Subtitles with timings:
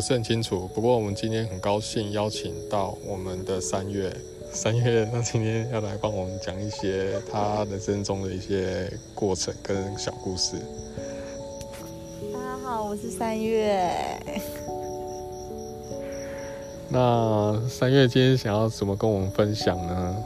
[0.00, 0.66] 不是很清楚。
[0.74, 4.10] 不过我们今天很高兴邀请到我们的三月，
[4.50, 10.56] 三月他今天要来帮我们讲一些他人生中的一些过程跟小故事。
[12.32, 13.92] 大家好，我是三月。
[16.88, 20.16] 那三月今天想要怎么跟我们分享呢？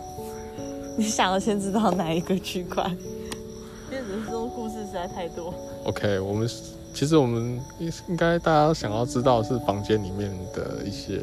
[0.96, 2.88] 你想要先知道哪一个区块？
[3.91, 5.52] 因为人生故事实在太多。
[5.83, 6.48] OK，我们
[6.95, 11.20] 其实我们应应该大家想要知道的是房间里面的一些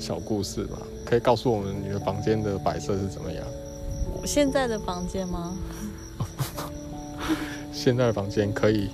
[0.00, 0.78] 小故事吧？
[1.04, 3.44] 可以告诉我们你的房间的摆设是怎么样？
[4.20, 5.54] 我现在的房间吗？
[7.72, 8.88] 现在的房间可以，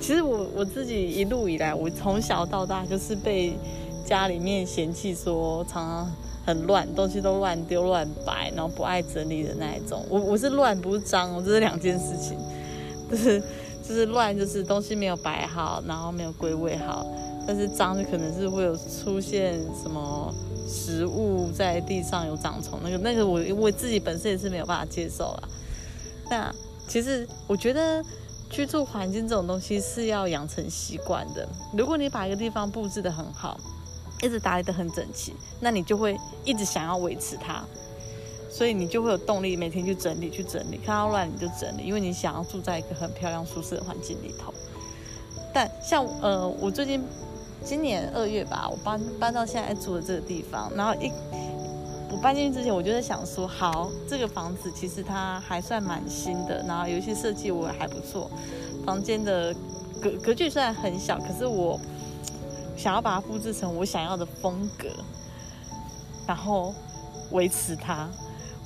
[0.00, 3.58] 其实我我自己一路以来，我从小到大就是被
[4.04, 6.12] 家里面嫌弃说常常
[6.46, 10.04] 很乱，东西都乱丢乱摆，然后不爱整理的那一种。
[10.08, 12.38] 我我是乱不是脏，这是两件事情。
[13.10, 13.42] 就是
[13.86, 17.06] 就是乱，就是东西没有摆好，然后没有归位好。
[17.46, 20.32] 但是脏就可能是会有出现什么
[20.66, 25.48] 食物在地上有长虫，那个那个我我自己本身也是没有办法接受啦。
[26.30, 26.54] 那
[26.88, 28.02] 其实我觉得
[28.48, 31.46] 居住环境这种东西是要养成习惯的。
[31.76, 33.60] 如果你把一个地方布置得很好，
[34.22, 37.62] 一直打理得很整齐，那你就会一直想要维持它，
[38.54, 44.54] 所以你就会有动力每天去整理去整理，看到乱你就整理，因为你想要住在一个很漂亮舒适的环境里头。
[45.52, 47.02] 但像呃，我最近
[47.64, 51.10] 今年二月吧，我搬搬到现在住的这个地方，然后一
[52.12, 58.30] 我搬进去之前，我就在想说，好，这个房子其实它还算蛮新的，然后有一些设计我还不错，
[58.86, 59.52] 房间的
[60.00, 61.76] 格格局虽然很小，可是我
[62.76, 64.86] 想要把它布置成我想要的风格，
[66.24, 66.72] 然后
[67.32, 68.08] 维持它。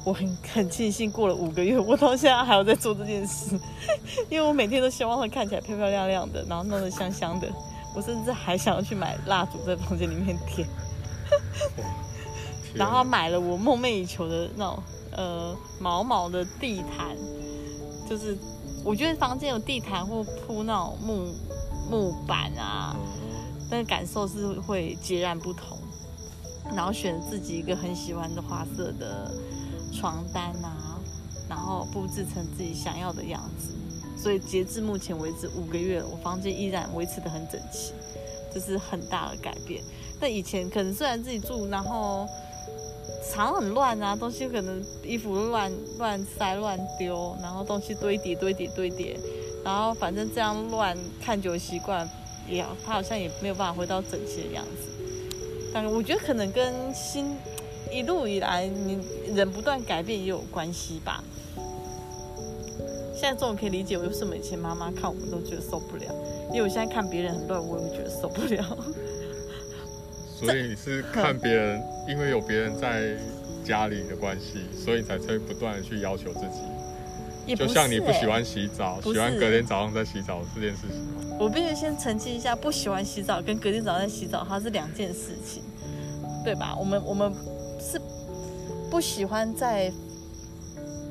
[0.05, 3.59] 我很很庆幸，过了五个月，我到现在还有在做这件事，
[4.31, 7.49] 因为我每天都希望它看起来漂漂亮亮的，然后弄得香香的。
[7.95, 10.67] 我甚至还想要去买蜡烛在房间里面点。
[12.75, 14.83] 然后买了我梦寐以求的那种
[15.13, 17.17] 呃毛毛的地毯，
[18.09, 18.37] 就是
[18.85, 21.35] 我觉得房间有地毯或铺那种木
[21.91, 22.95] 木板啊，
[23.71, 25.77] 那个感受是会截然不同。
[26.77, 29.33] 然后选自己一个很喜欢的花色的
[29.93, 30.99] 床单啊，
[31.49, 33.75] 然后布置成自己想要的样子。
[34.17, 37.93] 所以截至目前为止五个月，我房间依然维持得很整齐，
[38.53, 39.83] 这是很大的改变。
[40.21, 42.27] 但以前可能虽然自己住，然后
[43.33, 49.17] 床很乱啊，东西可能衣服乱乱塞乱丢，然后东西堆叠堆叠堆叠，
[49.65, 52.09] 然后反正这样乱看久了习惯，
[52.49, 54.91] 也他好像也没有办法回到整齐的样子。
[55.73, 57.37] 但我觉得可能跟新
[57.93, 58.99] 一路以来你
[59.35, 61.23] 人不断改变也有关系吧。
[63.15, 66.05] 现在终于可以理解为什么以前妈妈看我们都觉得受不了，
[66.53, 68.65] 因为我现在看别人很乱，我也会觉得受不了。
[70.39, 73.17] 所以你是看别人，因为有别人在
[73.65, 77.57] 家里的关系，所以才会不断的去要求自己。
[77.57, 81.37] 就是像你不喜欸欢洗澡，喜欢隔天早上再洗澡这件事情吗？
[81.41, 85.63] 我必须先澄清一下，不喜欢洗澡跟隔天早上洗澡它是两件事情，
[86.45, 86.77] 对吧？
[86.79, 87.33] 我们我们
[87.79, 88.01] 是
[88.91, 89.93] 不喜欢在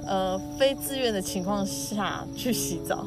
[0.05, 3.05] 呃非自愿的情况下去洗澡，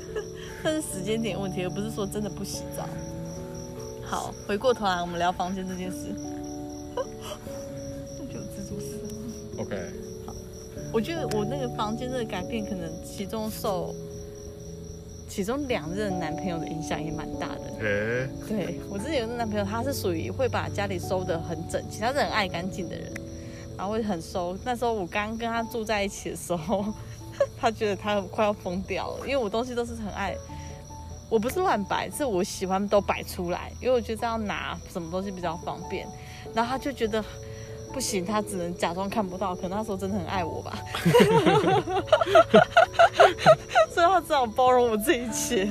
[0.62, 2.88] 但是时间点问题，而不是说真的不洗澡。
[4.04, 6.14] 好，回过头来我们聊房间这件事。
[8.30, 8.98] 就有蜘蛛丝。
[9.58, 9.76] OK，
[10.26, 10.34] 好
[10.92, 13.94] 我觉得我那个房间的改变，可能其中受
[15.40, 17.62] 其中两任男朋友的影响也蛮大的。
[17.80, 23.10] 诶、对我之前有个男朋友，他是属于会把家里收得很整齐，他是很爱干净的人，
[23.74, 24.54] 然后会很收。
[24.66, 26.84] 那时候我刚跟他住在一起的时候，
[27.58, 30.36] 他觉得他快要疯掉了，因为我东西都是很爱，
[31.30, 36.06] 我不是乱摆，是我喜欢都摆出来，因为我觉得这样拿什么东西比较方便。
[36.52, 37.24] 然后他就觉得
[37.94, 40.78] 不行，他只能假装看不到，可能那时候真的很爱我吧，
[44.20, 45.68] 所以他只好包容我这一切。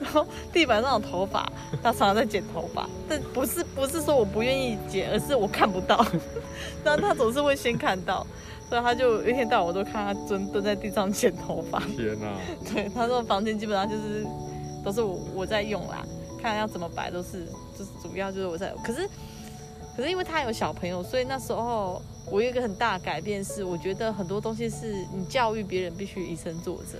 [0.00, 1.50] 然后地板上有头发，
[1.82, 6.04] 他常常在剪头发，但不是不是说我不愿意剪，而是我看不到，
[6.84, 8.26] 但他总是会先看到，
[8.68, 11.80] 所以他就一天到晚我都看他蹲蹲在地上剪头发。
[11.96, 12.32] 天哪、
[12.72, 14.26] 对，他说房间基本上就是
[14.84, 16.04] 都是我我在用啦，
[16.40, 17.46] 看要怎么摆都是
[17.78, 19.08] 就是主要就是我在，可是
[19.96, 26.98] 可是因为他有小朋友，所以那时候我有一个很大的改变是，我觉得很多东西是你教育别人必须以身作则。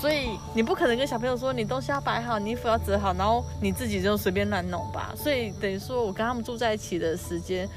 [0.00, 5.12] 所以你不可能跟小朋友说你东西要摆好，你衣服要折好，然后你自己就随便乱弄吧。
[5.16, 7.68] 所以等于说我跟他们住在一起的时间，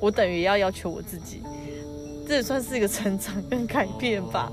[0.00, 1.42] 我等于要要求我自己，
[2.26, 4.50] 这也算是一个成长跟改变吧。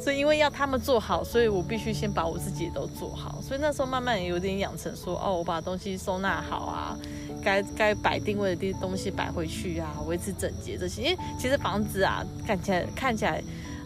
[0.00, 3.40] 所以因为要他们做好，所以我必须先把我自己都做好。
[3.40, 6.96] 所以那时候慢慢也有点养成说，哦，我把东西收纳好啊，
[7.42, 11.02] 该该摆定位的地东西摆回去啊，维持整洁这些。
[11.02, 13.42] 因为其实房子啊，看起来看起来，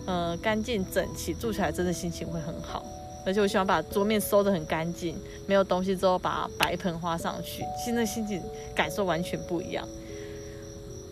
[0.06, 2.84] 呃，干净整齐，住起来真的心情会很好。
[3.26, 5.16] 而且我喜欢把桌面收得很干净，
[5.46, 8.42] 没有东西之后把白盆花上去，现在心情
[8.74, 9.86] 感受完全不一样。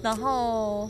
[0.02, 0.88] 然后。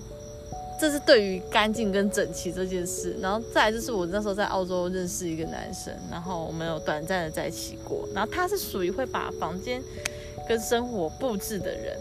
[0.80, 9.82] 这是对于干净跟整齐这件事，然后再来就是我那时候在澳洲认识一个男生，然后我们有短暂的在一起过，然后他是属于会把房间
[10.48, 11.98] 跟生活布置的人，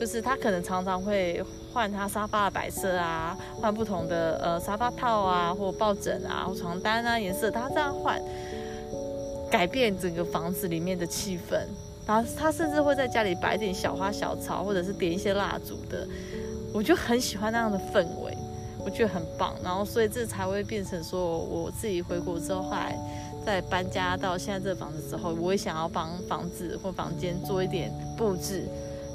[0.00, 1.42] 就是他可能常常会
[1.72, 8.20] 换他沙发的摆设啊，换不同的呃沙发套啊，或抱枕啊，或床单啊颜色，他这样换，
[9.50, 11.60] 改变整个房子里面的气氛，
[12.06, 16.06] 然后他甚至会在家里摆点小花小草，或者是点一些蜡烛的。
[16.72, 18.36] 我就很喜欢那样的氛围，
[18.84, 22.98] 我觉得很棒，然后所以这才会变成说，我自己回国之后，后来
[23.46, 28.64] 在搬家到现在这个房子之后，我也想要帮房子或房间做一点布置，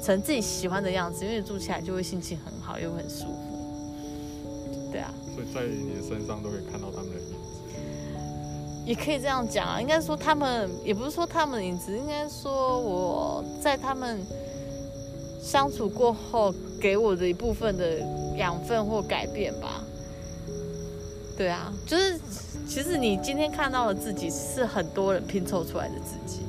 [0.02, 4.90] 成自己喜欢的样子，因为住起来就会心情很好，又很舒服。
[4.92, 7.34] 对啊，所以在你的身上都可以看到他们的影子，
[8.86, 14.20] 也可以这样讲啊，应该说他们也不是说他们的影子，应该说我在他们。
[15.42, 17.98] 相处过后，给我的一部分的
[18.36, 19.82] 养分或改变吧。
[21.34, 22.20] 对啊，就是
[22.68, 26.40] 其实你今天看到的自己，是很多人拼凑出来的自己，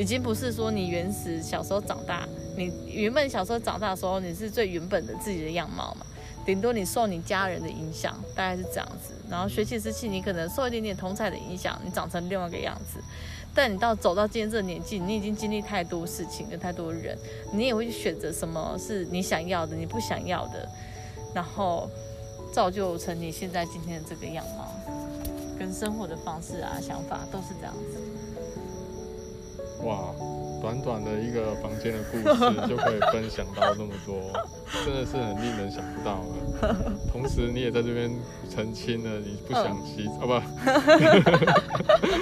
[0.00, 2.24] 已经不是说你原始小时候长大，
[2.56, 6.06] 你原本小时候长大的时候，你是最原本的自己的样貌嘛。
[6.46, 9.14] 顶多你受你家人的影响，大概是这样子。
[9.30, 13.00] 然后学习时期，你可能受一点点同彩的影响，你长成另外一个样子。
[13.54, 17.16] 但你到走到今天这个年纪，你已经经历太多事情跟太多人，
[17.52, 20.68] 你也会去选择什么是你想要的，你不想要的，
[21.32, 21.88] 然后
[22.52, 24.68] 造就成你现在今天的这个样貌，
[25.58, 28.02] 跟生活的方式啊、想法都是这样子。
[29.84, 30.12] 哇，
[30.64, 32.24] 短短的一个房间的故事
[32.66, 34.32] 就可以分享到那么多，
[34.82, 36.74] 真的是很令人想不到的。
[37.12, 38.10] 同时，你也在这边
[38.50, 40.32] 澄清了你不想洗澡，不，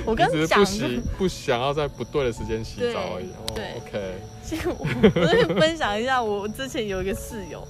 [0.11, 3.31] 我刚只是不洗， 不想要在不对的时间洗澡而已。
[3.55, 4.15] 对，OK。
[4.44, 7.65] 其实我我分享一下，我之前有一个室友，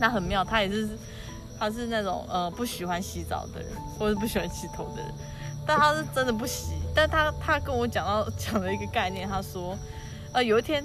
[0.00, 0.88] 那很妙，他也是，
[1.56, 5.06] 他是那种呃不喜欢洗澡的人，或者不喜欢洗头的人，
[5.66, 6.72] 但他是真的不洗。
[6.94, 9.76] 但他他跟我讲到讲了一个概念，他说，
[10.32, 10.84] 呃，有一天，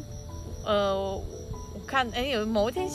[0.65, 1.23] 呃，我
[1.85, 2.87] 看哎有某一天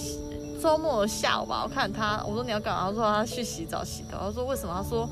[0.61, 2.89] 周末下午吧，我看他，我说你要干嘛？
[2.89, 4.19] 他说他去洗澡洗头。
[4.19, 4.75] 他说为什么？
[4.83, 5.09] 他说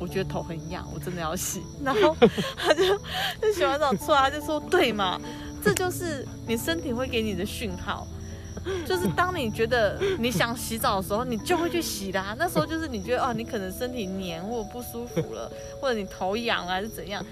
[0.00, 1.62] 我觉得头很痒，我真的要洗。
[1.84, 2.16] 然后
[2.56, 2.98] 他就
[3.40, 5.20] 就洗完澡出来，他就说对嘛，
[5.62, 8.06] 这就是你身体会给你的讯号。
[8.86, 12.34] 就是当你觉得你想洗澡的时候，你就会去洗啦。
[12.38, 17.24] 那时候就是你觉得哦，你可能身体黏或不舒服了，或者你头痒还是怎样，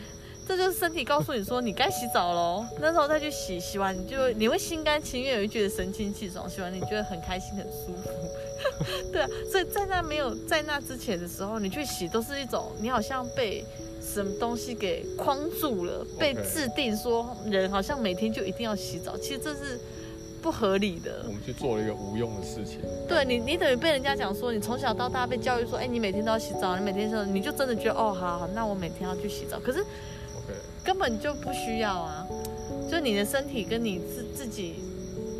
[0.46, 2.64] 这就是身体告诉你说你该洗澡喽。
[2.80, 8.10] 那时候再去洗，洗完你就你会心甘情愿，会觉得神清气爽，洗完你觉得很开心很舒服。
[9.12, 13.64] 对啊，所以在那没有在那之前的时候，你去洗都是一种你好像被
[14.00, 19.16] 什么东西给框住了，被制定说人好像每天就一定要洗澡。
[19.18, 19.80] 其实这是。
[20.44, 22.78] 不合理的，我们去做了一个无用的事情。
[23.08, 29.58] 对你，你等于被人家讲说，你从小到大被教育说，哎，你每天都要洗澡，你每天说，你就真的觉得，哦，好，好，那我每天要去洗澡。
[29.58, 30.52] 可是，OK，
[30.84, 32.26] 根本就不需要啊。
[32.90, 34.74] 就你的身体跟你自自己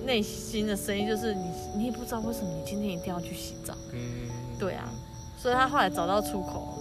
[0.07, 3.75] 内心的声音，就是你，你也不知道为什么你今天一定要去洗澡。
[3.93, 4.00] 嗯，
[4.59, 4.88] 对啊，
[5.37, 6.78] 所以他后来找到出口。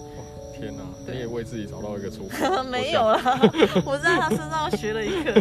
[0.64, 2.64] 天哪，你也为自己找到一个出口？
[2.64, 3.20] 没有啦，
[3.86, 5.34] 我在他身上学了一个。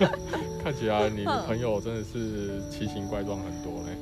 [0.62, 3.96] 看起来你的朋友真的是奇形怪状很多嘞。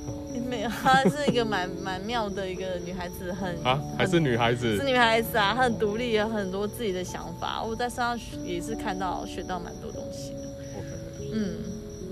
[0.49, 7.63] 没有，她是一个蛮蛮妙的一个女孩子，很啊，还是女孩子，是女孩子啊，很独立，有很多自己的想法。
[7.63, 10.41] 我在身上也是看到学到蛮多东西的。
[10.77, 11.55] OK，嗯，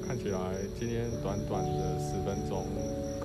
[0.06, 0.38] 看起来
[0.78, 2.64] 今天短短的十分钟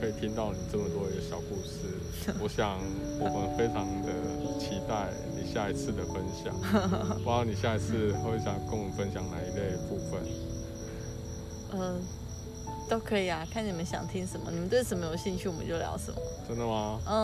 [0.03, 2.77] 可以听到你这么多的小故事， 我想
[3.21, 4.11] 我们非常的
[4.59, 6.53] 期待你下一次的分享。
[6.59, 10.19] 不知道你下一次会想跟我们分享哪一类部分？
[11.71, 12.01] 嗯，
[12.89, 16.17] 都可以啊，看你们想听什么，你们对什么有兴趣，我们就聊什么。
[16.49, 16.99] 真的吗？
[17.07, 17.15] 嗯。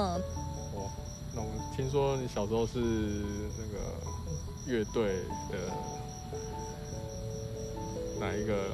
[0.75, 0.89] 哦，
[1.36, 3.77] 那我听说你小时候是那个
[4.67, 5.19] 乐队
[5.51, 5.57] 的
[8.21, 8.71] 哪一个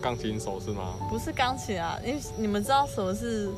[0.00, 0.94] 钢琴手是吗？
[1.10, 3.50] 不是钢琴啊，因为你们知道什么是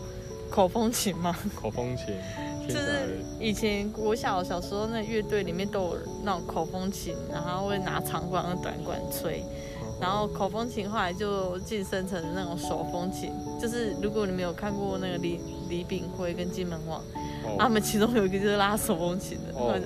[0.51, 1.37] 口风琴吗？
[1.61, 2.07] 口风琴
[2.69, 9.43] 就是以前我小小时候那乐队里面都有那种口风琴，然后会拿长管和短管吹。
[10.01, 13.31] 然后口风琴后来就晋升成那种手风琴，
[13.61, 17.01] 就是如果你没有看过那个李李炳辉跟金门旺，
[17.45, 19.59] 哦他们其中有一个就是拉手风琴的。
[19.59, 19.79] 哦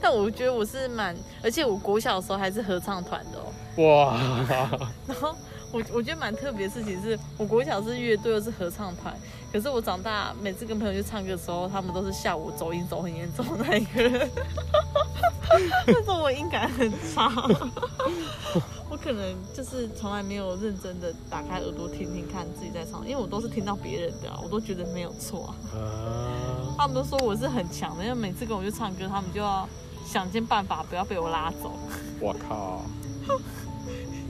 [0.00, 3.52] 但我觉得我是蛮，而且我国小的时候还是合唱团的哦。
[3.84, 5.32] 哇， 然后
[5.72, 9.16] 我我觉得蛮特别的事情是，我国小是乐队又是合唱团，
[9.50, 14.30] 可是我长大每次跟朋友去唱歌的时候，他们都是下午走音走很严重的那一个人，
[15.86, 17.32] 但是我音感很差，
[18.90, 25.78] 我可能就是从来没有认真的打开耳朵听听看自己在唱，因为我都是听到别人的啊、我都觉得没有错啊。
[25.78, 29.66] 啊， 他们都说我是很强的，因为每次跟我去唱歌，他们就要
[30.04, 31.72] 想尽办法不要被我拉走。
[32.20, 32.82] 我靠，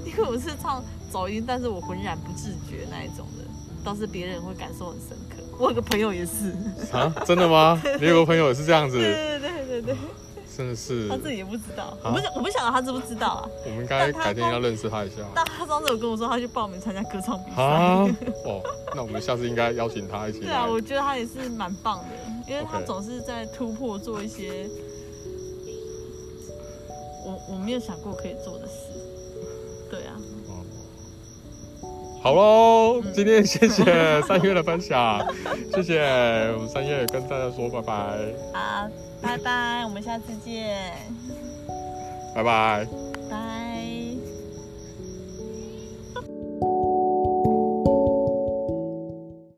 [0.07, 0.83] 因为我是唱
[1.13, 3.45] 走音，但是我浑然不自觉那一种的，
[3.85, 5.43] 倒是别人会感受很深刻。
[5.59, 6.57] 我有个朋友也是，
[6.93, 7.81] 啊，真的吗？
[8.01, 9.97] 你有个朋友也是这样子，对对对对对，
[10.57, 13.49] 真的是他，自己也不知道，啊我不晓我不晓得他知不知道啊。
[13.67, 18.15] 我们应该改天要认识他一下但他上次有跟我说，他去报名参加歌唱比啊赛。。
[18.47, 18.63] 哦，
[18.97, 20.67] 那我们下次应该邀请他一起来对啊，。
[20.67, 24.67] 我觉得他也是蛮棒的，因为他总是在突破做一些
[27.25, 28.73] 我我没有想过可以做的事。
[32.23, 35.21] 好喽，今天谢谢三月的分享，
[35.75, 36.01] 谢谢
[36.55, 37.95] 我们三月跟大家说拜拜，
[38.53, 38.89] 好，
[39.21, 40.93] 拜拜，我们下次见。
[42.35, 43.02] 拜拜。